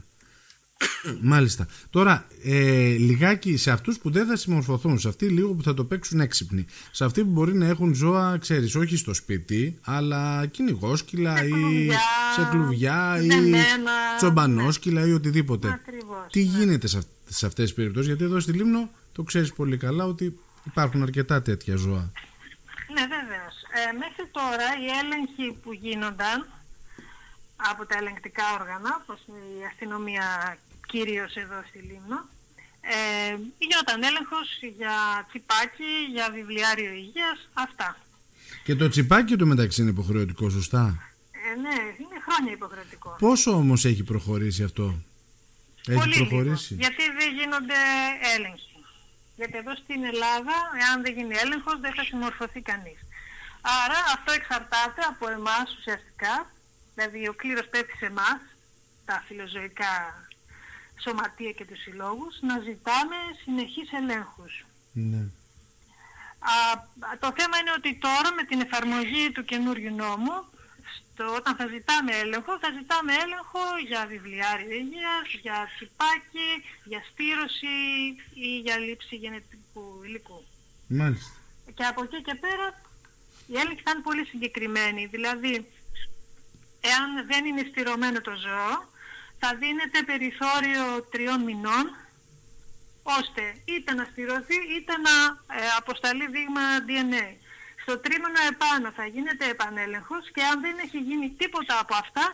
Μάλιστα. 1.21 1.67
Τώρα, 1.91 2.27
ε, 2.45 2.89
λιγάκι 2.89 3.57
σε 3.57 3.71
αυτούς 3.71 3.99
που 3.99 4.11
δεν 4.11 4.27
θα 4.27 4.37
συμμορφωθούν, 4.37 4.99
σε 4.99 5.09
αυτοί 5.09 5.27
λίγο 5.29 5.53
που 5.55 5.63
θα 5.63 5.75
το 5.75 5.85
παίξουν 5.85 6.21
έξυπνοι, 6.21 6.67
σε 6.91 7.05
αυτοί 7.05 7.25
που 7.25 7.31
μπορεί 7.31 7.55
να 7.55 7.67
έχουν 7.67 7.95
ζώα, 7.95 8.39
ξέρεις, 8.41 8.75
όχι 8.75 8.97
στο 8.97 9.15
σπίτι, 9.15 9.79
αλλά 9.85 10.47
κυνηγόσκυλα 10.47 11.37
Σε 11.37 11.45
ή 11.47 11.51
κλουβιά, 11.51 11.99
σε 12.37 12.49
κλουβιά 12.51 13.19
ή 13.23 13.27
δεμένα, 13.27 13.93
τσομπανόσκυλα 14.17 15.07
ή 15.07 15.13
οτιδήποτε. 15.13 15.69
Ακριβώς, 15.69 16.27
Τι 16.31 16.45
ναι. 16.45 16.51
γίνεται 16.59 16.87
σε, 16.87 16.99
αυ- 16.99 17.09
σε 17.29 17.47
αυτές 17.47 17.65
τις 17.65 17.75
περιπτώσεις, 17.75 18.09
γιατί 18.09 18.25
εδώ 18.25 18.41
στη 18.41 18.53
Λίμνο 18.53 18.91
το 19.13 19.23
ξέρεις 19.23 19.53
πολύ 19.53 19.77
καλά 19.77 20.05
ότι 20.05 20.39
υπάρχουν 20.65 21.03
αρκετά 21.03 21.43
τέτοια 21.43 21.77
ζώα. 21.77 22.11
Ναι, 22.95 23.01
βέβαιως. 23.01 23.55
Ε, 23.79 23.93
μέχρι 23.93 24.25
τώρα 24.33 24.67
οι 24.83 24.87
έλεγχοι 25.03 25.59
που 25.63 25.73
γίνονταν 25.73 26.47
από 27.57 27.87
τα 27.87 27.97
ελεγκτικά 27.99 28.43
όργανα, 28.61 29.01
όπως 29.03 29.19
η 29.29 29.65
αστυνομία 29.71 30.57
κυρίως 30.93 31.35
εδώ 31.35 31.59
στη 31.69 31.79
Λίμνο, 31.79 32.19
ε, 32.81 33.37
γινόταν 33.59 34.03
έλεγχος 34.03 34.49
για 34.79 34.95
τσιπάκι, 35.29 35.93
για 36.15 36.31
βιβλιάριο 36.35 36.93
υγείας, 36.93 37.39
αυτά. 37.53 37.97
Και 38.65 38.75
το 38.75 38.89
τσιπάκι 38.89 39.37
του 39.37 39.47
μεταξύ 39.47 39.81
είναι 39.81 39.91
υποχρεωτικό, 39.91 40.51
σωστά; 40.51 40.85
Ε, 41.49 41.61
ναι, 41.65 41.77
είναι 42.03 42.19
χρόνια 42.27 42.53
υποχρεωτικό. 42.53 43.17
Πόσο 43.19 43.51
όμως 43.51 43.85
έχει 43.85 44.03
προχωρήσει 44.03 44.63
αυτό; 44.63 44.87
Έχει 45.87 45.99
Πολύ 45.99 46.15
προχωρήσει; 46.17 46.75
λίγο. 46.75 46.83
Γιατί 46.85 47.05
δεν 47.19 47.29
γίνονται 47.39 47.79
έλεγχοι. 48.37 48.77
Γιατί 49.37 49.57
εδώ 49.63 49.75
στην 49.83 50.05
Ελλάδα, 50.13 50.55
εάν 50.83 51.03
δεν 51.03 51.13
γίνει 51.17 51.35
έλεγχος, 51.45 51.81
δεν 51.81 51.93
θα 51.95 52.05
συμμορφωθεί 52.05 52.61
κανείς. 52.61 52.99
Άρα 53.83 53.99
αυτό 54.17 54.33
εξαρτάται 54.33 55.03
από 55.13 55.25
εμάς 55.39 55.67
ουσιαστικά, 55.79 56.35
δηλαδή 56.95 57.29
ο 57.29 57.35
κλήρος 57.41 57.67
πέφτει 57.73 57.97
σε 57.97 58.07
εμάς, 58.07 58.41
τα 59.05 59.25
φιλοζωικά 59.27 59.95
σωματεία 61.03 61.53
και 61.53 61.65
τους 61.65 61.81
συλλόγους, 61.83 62.35
να 62.41 62.59
ζητάμε 62.59 63.17
συνεχείς 63.43 63.93
ελέγχους. 63.93 64.67
Ναι. 64.93 65.23
Α, 66.53 66.55
το 67.19 67.33
θέμα 67.39 67.57
είναι 67.59 67.73
ότι 67.79 67.99
τώρα 68.07 68.33
με 68.37 68.43
την 68.43 68.61
εφαρμογή 68.61 69.31
του 69.33 69.45
καινούριου 69.45 69.95
νόμου, 69.95 70.37
στο, 70.97 71.35
όταν 71.35 71.57
θα 71.57 71.67
ζητάμε 71.67 72.13
έλεγχο, 72.23 72.59
θα 72.59 72.71
ζητάμε 72.79 73.13
έλεγχο 73.25 73.63
για 73.87 74.07
βιβλιάριο 74.07 74.71
υγείας, 74.83 75.27
για 75.45 75.59
τσιπάκι, 75.75 76.51
για 76.85 77.03
στήρωση 77.11 77.77
ή 78.35 78.49
για 78.65 78.77
λήψη 78.79 79.15
γενετικού 79.17 79.85
υλικού. 80.05 80.45
Μάλιστα. 80.89 81.37
Και 81.75 81.85
από 81.85 82.03
εκεί 82.03 82.23
και 82.23 82.35
πέρα 82.35 82.67
η 83.47 83.55
έλεγχη 83.61 83.83
θα 83.85 83.91
είναι 83.91 84.07
πολύ 84.09 84.25
συγκεκριμένη. 84.25 85.07
Δηλαδή, 85.07 85.53
εάν 86.81 87.27
δεν 87.27 87.45
είναι 87.45 87.65
στηρωμένο 87.71 88.21
το 88.21 88.35
ζώο, 88.45 88.77
θα 89.43 89.51
δίνεται 89.63 89.99
περιθώριο 90.11 90.85
τριών 91.13 91.41
μηνών, 91.49 91.87
ώστε 93.19 93.45
είτε 93.73 93.91
να 93.99 94.05
στηρωθεί 94.13 94.59
είτε 94.75 94.95
να 95.07 95.15
ε, 95.59 95.61
αποσταλεί 95.81 96.27
δείγμα 96.35 96.65
DNA. 96.87 97.27
Στο 97.83 97.95
τρίμηνο 98.05 98.41
επάνω 98.53 98.87
θα 98.99 99.05
γίνεται 99.15 99.45
επανέλεγχος 99.55 100.25
και 100.35 100.43
αν 100.51 100.57
δεν 100.65 100.75
έχει 100.85 100.99
γίνει 101.09 101.27
τίποτα 101.41 101.75
από 101.83 101.95
αυτά, 102.03 102.25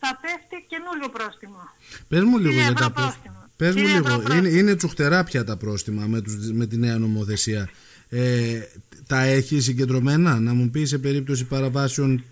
θα 0.00 0.10
πέφτει 0.22 0.56
καινούριο 0.72 1.08
πρόστιμο. 1.16 1.62
Πες 2.10 2.22
μου 2.28 2.36
λίγο 2.42 2.52
Χίλια 2.52 2.66
για 2.66 2.74
ευρώ 2.74 2.84
τα 2.86 2.90
πρόστιμα. 2.98 3.34
πρόστιμο. 3.38 3.40
Πες 3.60 3.72
μου 3.74 3.80
Χίλια 3.80 3.94
λίγο, 3.94 4.06
ευρώ 4.06 4.14
είναι, 4.14 4.28
πρόστιμο. 4.28 4.58
είναι 4.58 4.72
τσουχτερά 4.78 5.20
πια 5.28 5.42
τα 5.50 5.56
πρόστιμα 5.62 6.04
με, 6.12 6.18
τους, 6.20 6.34
με 6.60 6.64
τη 6.70 6.76
νέα 6.84 6.96
νομοθεσία. 6.98 7.62
Ε, 8.08 8.60
τα 9.06 9.20
έχει 9.22 9.60
συγκεντρωμένα, 9.60 10.40
να 10.40 10.52
μου 10.54 10.70
πεις 10.70 10.88
σε 10.88 10.98
περίπτωση 10.98 11.44
παραβάσεων 11.44 12.24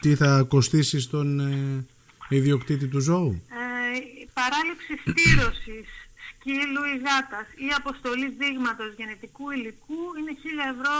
τι 0.00 0.14
θα 0.14 0.44
κοστίσει 0.48 1.00
στον 1.00 1.40
ε, 1.40 1.84
ιδιοκτήτη 2.28 2.86
του 2.86 3.00
ζώου. 3.00 3.42
Ε, 3.48 3.96
η 4.22 4.28
παράληψη 4.38 4.92
στήρωσης 5.04 5.88
σκύλου 6.28 6.82
ή 6.92 6.94
γάτας 7.04 7.46
ή 7.66 7.68
αποστολή 7.80 8.28
δείγματος 8.40 8.90
γενετικού 8.98 9.50
υλικού 9.50 10.00
είναι 10.18 10.32
1000 10.42 10.74
ευρώ 10.74 10.94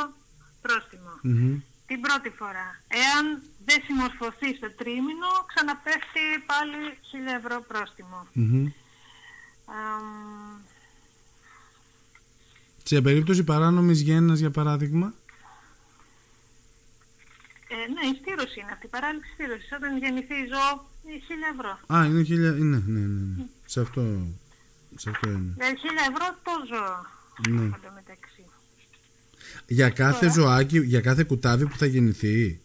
πρόστιμο. 0.65 1.13
Μμμ. 1.23 1.61
Την 1.87 2.01
πρώτη 2.01 2.31
φορά. 2.41 2.69
Εάν 3.03 3.25
δεν 3.65 3.79
συμμορφωθεί 3.87 4.49
στο 4.59 4.69
τρίμηνο, 4.79 5.31
ξαναπέφτει 5.51 6.25
πάλι 6.51 6.79
1000 7.11 7.39
ευρώ 7.41 7.65
πρόστιμο. 7.69 8.27
Μμμ. 8.33 8.67
Αμ, 9.67 10.61
Σε 12.83 13.01
περίπτωση 13.01 13.45
παράνομης 13.45 14.01
γέννας 14.01 14.39
για 14.39 14.51
παράδειγμα; 14.51 15.15
ε, 17.69 17.75
ναι, 17.75 18.03
η 18.13 18.19
στήρωση 18.21 18.61
είναι 18.61 18.73
αυτή, 18.73 18.87
η 18.87 18.89
παράληψη 18.89 19.31
στήρωσης. 19.35 19.73
Όταν 19.73 19.99
γεννηθεί 19.99 20.35
ζώο, 20.53 20.89
είναι 21.09 21.21
1000 21.29 21.55
ευρώ. 21.55 21.97
Α, 21.99 22.05
είναι 22.05 22.23
χίλια. 22.23 22.51
Ναι, 22.51 22.59
ναι, 22.59 22.83
ναι. 22.87 23.01
ναι. 23.01 23.45
Σε 23.67 23.81
αυτό, 23.81 24.27
σε 24.97 25.11
αυτό 25.11 25.31
είναι. 25.31 25.53
Δηλαδή 25.57 25.75
1000 25.75 26.13
ευρώ 26.13 26.39
το 26.43 26.51
ζώο. 26.69 27.07
Ναι. 27.55 27.63
Εν 27.63 27.71
τω 27.71 27.91
μεταξύ. 27.95 28.45
Για 29.67 29.91
κάθε 29.91 30.31
ζωάκι, 30.31 30.79
για 30.79 31.01
κάθε 31.01 31.25
κουτάβι 31.25 31.67
που 31.67 31.77
θα 31.77 31.87
γεννηθεί. 31.87 32.61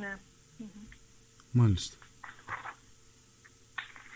Ναι. 0.00 0.18
Μάλιστα. 1.50 1.96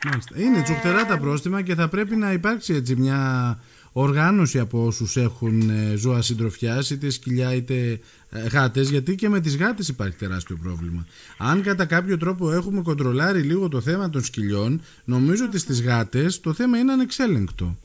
Μάλιστα. 0.05 0.41
Είναι 0.41 0.63
τσουχτερά 0.63 1.07
τα 1.07 1.19
πρόστιμα 1.19 1.63
και 1.63 1.75
θα 1.75 1.89
πρέπει 1.89 2.17
να 2.17 2.33
υπάρξει 2.33 2.75
έτσι 2.75 2.97
μια 2.97 3.61
οργάνωση 4.01 4.59
από 4.59 4.85
όσους 4.85 5.17
έχουν 5.17 5.71
ε, 5.71 5.95
ζώα 5.97 6.23
συντροφιάς 6.23 6.91
είτε 6.91 7.11
σκυλιά 7.11 7.55
είτε 7.55 8.01
ε, 8.31 8.41
γάτες 8.41 8.91
γιατί 8.91 9.15
και 9.15 9.29
με 9.29 9.41
τις 9.41 9.57
γάτες 9.57 9.89
υπάρχει 9.89 10.17
τεράστιο 10.17 10.57
πρόβλημα. 10.63 11.07
Αν 11.39 11.63
κατά 11.63 11.87
κάποιο 11.87 12.17
τρόπο 12.19 12.53
έχουμε 12.53 12.83
κοντρολάρει 12.83 13.41
λίγο 13.41 13.69
το 13.69 13.81
θέμα 13.81 14.11
των 14.11 14.25
σκυλιών 14.25 14.83
νομίζω 15.05 15.45
ότι 15.45 15.59
στις 15.59 15.83
γάτες 15.83 16.41
το 16.41 16.53
θέμα 16.53 16.79
είναι 16.79 16.93
ανεξέλεγκτο. 16.93 17.77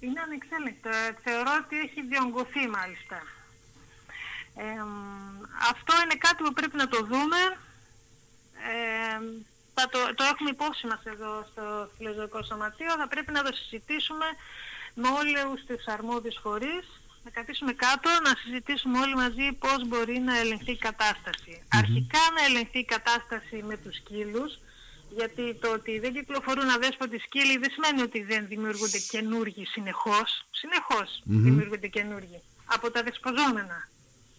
Είναι 0.00 0.20
ανεξέλεγκτο. 0.26 0.88
Ε, 0.88 1.16
Θεωρώ 1.24 1.52
ότι 1.64 1.76
έχει 1.86 2.00
διονγκωθεί 2.10 2.62
μάλιστα. 2.78 3.16
Ε, 4.64 4.82
μ, 4.82 5.42
αυτό 5.72 5.92
είναι 6.02 6.16
κάτι 6.26 6.40
που 6.44 6.52
πρέπει 6.52 6.76
να 6.82 6.88
το 6.88 6.98
δούμε. 7.10 7.40
Ε, 8.70 9.18
θα 9.74 9.84
το, 9.92 9.98
το 10.18 10.24
έχουμε 10.32 10.50
υπόψη 10.56 10.84
μας 10.90 11.02
εδώ 11.14 11.32
στο 11.50 11.64
Φιλοζωικό 11.96 12.42
Σωματείο. 12.42 12.92
Θα 13.00 13.08
πρέπει 13.12 13.32
να 13.32 13.42
το 13.46 13.50
συζητήσουμε 13.58 14.26
με 15.00 15.08
όλους 15.18 15.60
τους 15.66 15.84
αρμόδιους 15.86 16.38
φορείς. 16.42 16.84
Να 17.24 17.30
καθίσουμε 17.30 17.72
κάτω, 17.72 18.08
να 18.26 18.32
συζητήσουμε 18.42 18.98
όλοι 18.98 19.14
μαζί 19.14 19.52
πώς 19.52 19.78
μπορεί 19.88 20.18
να 20.18 20.38
ελεγχθεί 20.38 20.70
η 20.72 20.76
κατάσταση. 20.88 21.52
Αρχικά 21.80 22.22
να 22.36 22.44
ελεγχθεί 22.48 22.78
η 22.78 22.84
κατάσταση 22.84 23.56
με 23.68 23.76
τους 23.76 23.94
σκύλους, 23.96 24.58
γιατί 25.18 25.54
το 25.62 25.68
ότι 25.72 25.98
δεν 25.98 26.12
κυκλοφορούν 26.12 26.68
αδέσποτοι 26.70 27.18
σκύλοι 27.18 27.56
δεν 27.58 27.70
σημαίνει 27.70 28.02
ότι 28.02 28.22
δεν 28.22 28.46
δημιουργούνται 28.46 28.98
καινούργοι 28.98 29.64
συνεχώς. 29.66 30.28
Συνεχώς 30.50 31.08
δημιουργούνται 31.24 31.86
καινούργοι. 31.88 32.40
Από 32.66 32.90
τα 32.90 33.02
δεσποζόμενα. 33.02 33.88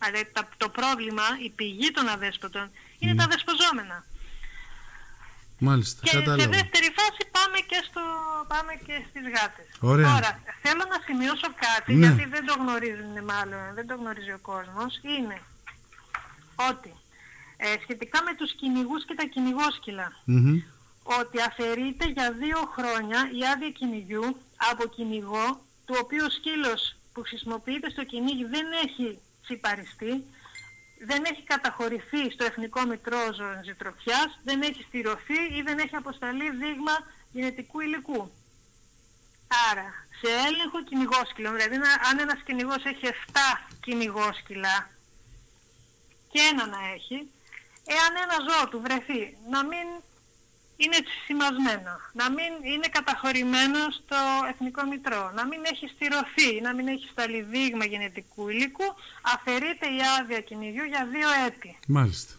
Αλλά 0.03 0.19
τα- 0.33 0.49
το 0.57 0.69
πρόβλημα, 0.69 1.23
η 1.43 1.49
πηγή 1.49 1.91
των 1.91 2.07
αδέσποτων 2.07 2.71
είναι 2.99 3.15
τα 3.15 3.27
δεσποζόμενα. 3.27 4.05
Μάλιστα, 5.59 5.99
Και 6.03 6.09
σε 6.09 6.17
κατάλαβα. 6.19 6.49
δεύτερη 6.49 6.89
φάση 6.99 7.21
πάμε 7.37 7.57
και, 7.69 7.79
στο, 7.89 8.01
πάμε 8.53 8.73
και 8.85 8.95
στις 9.09 9.23
γάτες. 9.35 9.67
Ωραία. 9.79 10.07
Τώρα, 10.13 10.31
θέλω 10.63 10.83
να 10.93 10.97
σημειώσω 11.05 11.49
κάτι, 11.67 11.93
Ναι. 11.93 12.05
γιατί 12.05 12.25
δεν 12.35 12.45
το 12.45 12.53
γνωρίζουν 12.61 13.15
μάλλον, 13.33 13.61
δεν 13.77 13.85
το 13.87 13.95
γνωρίζει 14.01 14.31
ο 14.31 14.41
κόσμος, 14.51 14.91
είναι 15.15 15.37
ότι 16.71 16.91
ε, 17.57 17.67
σχετικά 17.83 18.23
με 18.27 18.33
τους 18.35 18.51
κυνηγούς 18.59 19.05
και 19.05 19.15
τα 19.19 19.25
κυνηγόσκυλα, 19.33 20.07
Μμμ. 20.25 20.55
ότι 21.19 21.37
αφαιρείται 21.49 22.05
για 22.15 22.31
δύο 22.43 22.59
χρόνια 22.75 23.19
η 23.39 23.41
άδεια 23.53 23.71
κυνηγιού 23.79 24.25
από 24.71 24.83
κυνηγό, 24.95 25.45
του 25.85 25.95
οποίου 26.03 26.23
ο 26.29 26.31
σκύλος 26.37 26.81
που 27.13 27.21
χρησιμοποιείται 27.27 27.89
στο 27.89 28.03
κυνήγι 28.11 28.45
δεν 28.55 28.65
έχει 28.85 29.19
τσιπαριστεί, 29.43 30.13
δεν 31.00 31.24
έχει 31.32 31.44
καταχωρηθεί 31.44 32.32
στο 32.32 32.44
Εθνικό 32.46 32.82
Μητρό 32.86 33.20
Ζωοτροφιάς, 33.65 34.39
δεν 34.44 34.62
έχει 34.62 34.84
στηρωθεί 34.88 35.39
ή 35.58 35.62
δεν 35.62 35.77
έχει 35.79 35.96
αποσταλεί 35.96 36.50
δείγμα 36.50 36.91
γενετικού 37.32 37.79
υλικού. 37.79 38.32
Άρα, 39.72 39.88
σε 40.22 40.32
έλεγχο 40.48 40.84
κυνηγόσκυλων, 40.84 41.53
δηλαδή 41.56 41.77
να- 41.77 42.08
αν 42.10 42.20
ένας 42.20 42.41
κυνηγός 42.46 42.84
έχει 42.86 43.06
7 43.06 43.68
κυνηγόσκυλα 43.82 44.89
και 46.32 46.39
ένα 46.51 46.65
να 46.68 46.77
έχει, 46.96 47.32
εάν 47.86 48.12
ένα 48.24 48.36
ζώο 48.50 48.68
του 48.70 48.82
βρεθεί 48.82 49.38
να 49.50 49.63
μην 49.65 49.88
είναι 50.83 51.00
σημασμένο, 51.25 51.91
να 52.13 52.29
μην 52.29 52.51
είναι 52.74 52.88
καταχωρημένο 52.88 53.79
στο 54.00 54.19
Εθνικό 54.50 54.81
Μητρό, 54.86 55.31
να 55.31 55.45
μην 55.45 55.62
έχει 55.71 55.88
στηρωθεί, 55.95 56.62
να 56.62 56.74
μην 56.74 56.88
έχει 56.88 57.07
σταλεί 57.12 57.41
δείγμα 57.41 57.86
γενετικού 57.86 58.50
υλικού, 58.50 58.88
αφαιρείται 59.21 59.86
η 59.86 60.00
άδεια 60.19 60.41
κυνηγιού 60.41 60.83
για 60.83 61.07
δύο 61.12 61.29
έτη. 61.48 61.79
Μάλιστα. 61.88 62.33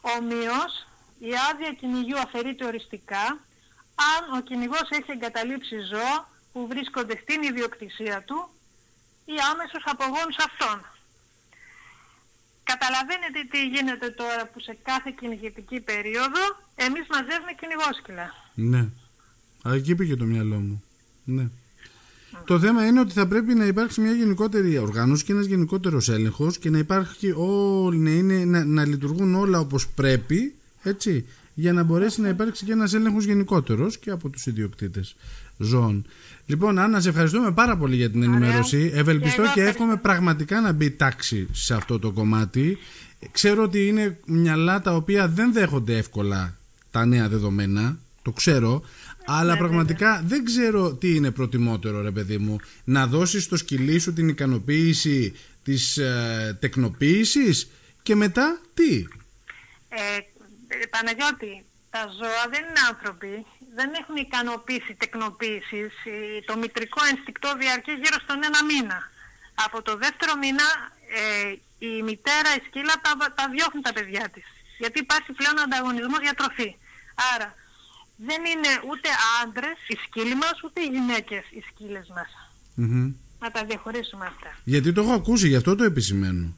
Ομοίως, 0.00 0.72
η 1.18 1.30
άδεια 1.50 1.72
κυνηγιού 1.72 2.18
αφαιρείται 2.18 2.64
οριστικά 2.64 3.24
αν 4.14 4.38
ο 4.38 4.40
κυνηγός 4.40 4.88
έχει 4.90 5.10
εγκαταλείψει 5.10 5.78
ζώα 5.78 6.28
που 6.52 6.66
βρίσκονται 6.66 7.18
στην 7.22 7.42
ιδιοκτησία 7.42 8.22
του 8.22 8.48
ή 9.24 9.34
άμεσους 9.52 9.82
απογόνους 9.84 10.36
αυτών. 10.36 10.95
Καταλαβαίνετε 12.76 13.40
τι 13.50 13.60
γίνεται 13.74 14.10
τώρα 14.10 14.42
που 14.52 14.60
σε 14.60 14.76
κάθε 14.82 15.14
κυνηγητική 15.18 15.80
περίοδο 15.80 16.42
εμείς 16.74 17.06
μαζεύουμε 17.10 17.52
κυνηγόσκυλα. 17.60 18.26
Ναι. 18.54 18.82
Α, 19.68 19.74
εκεί 19.74 19.94
πήγε 19.94 20.16
το 20.16 20.24
μυαλό 20.24 20.56
μου. 20.56 20.82
Ναι. 21.24 21.48
Το 22.44 22.58
θέμα 22.58 22.86
είναι 22.86 23.00
ότι 23.00 23.12
θα 23.12 23.26
πρέπει 23.26 23.54
να 23.54 23.64
υπάρξει 23.64 24.00
μια 24.00 24.12
γενικότερη 24.12 24.78
οργάνωση 24.78 25.24
και 25.24 25.32
ένας 25.32 25.46
γενικότερος 25.46 26.08
έλεγχος 26.08 26.58
και 26.58 26.70
να 26.70 26.78
υπάρχει 26.78 27.32
όλοι, 27.36 27.98
να, 27.98 28.10
είναι, 28.10 28.44
να, 28.44 28.64
να 28.64 28.86
λειτουργούν 28.86 29.34
όλα 29.34 29.58
όπως 29.58 29.88
πρέπει, 29.88 30.54
έτσι, 30.82 31.28
για 31.58 31.72
να 31.72 31.82
μπορέσει 31.82 32.20
να 32.20 32.28
υπάρξει 32.28 32.64
και 32.64 32.72
ένας 32.72 32.94
έλεγχος 32.94 33.24
γενικότερος 33.24 33.98
και 33.98 34.10
από 34.10 34.28
τους 34.28 34.46
ιδιοκτήτες 34.46 35.16
ζώων. 35.56 36.06
Λοιπόν, 36.46 36.78
Άννα, 36.78 37.00
σε 37.00 37.08
ευχαριστούμε 37.08 37.52
πάρα 37.52 37.76
πολύ 37.76 37.96
για 37.96 38.10
την 38.10 38.22
ενημέρωση. 38.22 38.90
Ευελπιστώ 38.94 39.42
και, 39.42 39.48
και 39.54 39.62
εύχομαι 39.62 39.96
πραγματικά 39.96 40.60
να 40.60 40.72
μπει 40.72 40.90
τάξη 40.90 41.48
σε 41.52 41.74
αυτό 41.74 41.98
το 41.98 42.10
κομμάτι. 42.12 42.78
Ξέρω 43.30 43.62
ότι 43.62 43.86
είναι 43.86 44.18
μυαλά 44.26 44.80
τα 44.80 44.94
οποία 44.94 45.28
δεν 45.28 45.52
δέχονται 45.52 45.96
εύκολα 45.96 46.56
τα 46.90 47.06
νέα 47.06 47.28
δεδομένα, 47.28 47.98
το 48.22 48.32
ξέρω, 48.32 48.82
αλλά 49.26 49.52
ναι, 49.52 49.58
πραγματικά 49.58 50.22
δεν 50.26 50.44
ξέρω 50.44 50.94
τι 50.94 51.14
είναι 51.14 51.30
προτιμότερο 51.30 52.02
ρε 52.02 52.10
παιδί 52.10 52.38
μου, 52.38 52.56
να 52.84 53.06
δώσεις 53.06 53.44
στο 53.44 53.56
σκυλί 53.56 53.98
σου 53.98 54.12
την 54.12 54.28
ικανοποίηση 54.28 55.32
της 55.62 55.96
ε, 55.96 56.56
τεκνοποίησης 56.60 57.68
και 58.02 58.14
μετά 58.14 58.60
τι; 58.74 59.06
Ε, 59.88 60.18
Παναγιώτη, 60.94 61.54
τα 61.94 62.02
ζώα 62.18 62.44
δεν 62.52 62.62
είναι 62.68 62.82
άνθρωποι, 62.90 63.32
δεν 63.78 63.88
έχουν 64.00 64.16
ικανοποίηση 64.26 64.92
τεκνοποίησης. 65.02 65.92
Το 66.48 66.54
μητρικό 66.62 67.00
ενστικτό 67.12 67.48
διαρκείς 67.62 67.96
γύρω 68.02 68.18
στον 68.24 68.38
ένα 68.48 68.60
μήνα. 68.70 68.98
Από 69.66 69.78
το 69.86 69.92
δεύτερο 70.04 70.32
μήνα 70.42 70.66
ε, 71.20 71.54
η 71.88 72.02
μητέρα, 72.08 72.50
η 72.58 72.60
σκύλα 72.66 72.94
τα, 73.04 73.10
τα 73.38 73.44
διώχνει 73.54 73.80
τα 73.88 73.92
παιδιά 73.96 74.24
της. 74.34 74.46
Γιατί 74.78 74.98
υπάρχει 75.06 75.30
πλέον 75.32 75.56
ανταγωνισμός 75.64 76.20
για 76.26 76.34
τροφή. 76.40 76.70
Άρα 77.34 77.48
δεν 78.28 78.40
είναι 78.52 78.72
ούτε 78.90 79.08
άντρες 79.42 79.78
οι 79.88 79.96
σκύλοι 80.04 80.36
μας, 80.42 80.56
ούτε 80.64 80.78
οι 80.80 80.88
γυναίκες 80.96 81.44
οι 81.50 81.60
σκύλες 81.70 82.06
μας. 82.16 82.30
Να 83.38 83.50
τα 83.50 83.64
διαχωρίσουμε 83.64 84.26
αυτά. 84.26 84.50
Γιατί 84.64 84.92
το 84.92 85.00
έχω 85.00 85.12
ακούσει, 85.12 85.48
γι' 85.48 85.56
αυτό 85.56 85.76
το 85.76 85.84
επισημαίνω. 85.84 86.56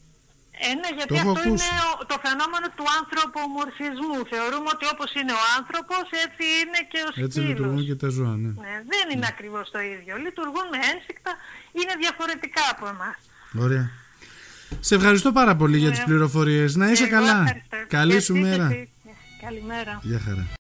Ε, 0.66 0.68
ναι, 0.82 0.90
γιατί 0.98 1.14
αυτό 1.24 1.40
είναι 1.48 1.70
το 2.12 2.16
φαινόμενο 2.24 2.66
του 2.76 2.86
ανθρωπομορφισμού. 3.00 4.18
Θεωρούμε 4.32 4.68
ότι 4.74 4.84
όπως 4.94 5.10
είναι 5.18 5.34
ο 5.40 5.42
άνθρωπος, 5.58 6.04
έτσι 6.24 6.44
είναι 6.60 6.80
και 6.90 7.00
ο 7.06 7.10
σκύλος. 7.10 7.28
Έτσι 7.28 7.38
λειτουργούν 7.48 7.82
και 7.88 7.96
τα 8.02 8.08
ζώα, 8.16 8.34
ναι. 8.42 8.50
ναι 8.64 8.74
δεν 8.92 9.04
είναι 9.12 9.26
ναι. 9.26 9.32
ακριβώς 9.34 9.64
το 9.74 9.80
ίδιο. 9.94 10.12
Λειτουργούν 10.26 10.66
με 10.74 10.78
ένστικτα, 10.90 11.32
είναι 11.78 11.94
διαφορετικά 12.02 12.64
από 12.74 12.84
εμάς. 12.94 13.18
Ωραία. 13.64 13.86
Σε 14.80 14.94
ευχαριστώ 14.94 15.32
πάρα 15.40 15.54
πολύ 15.56 15.78
για 15.78 15.90
τις 15.90 16.02
πληροφορίες. 16.08 16.70
Να 16.80 16.86
είσαι 16.90 17.06
καλά. 17.06 17.62
Καλή 17.88 18.20
σου 18.20 18.36
μέρα. 18.36 18.66
Καλημέρα. 19.42 20.00
Γεια 20.02 20.20
χαρά. 20.24 20.48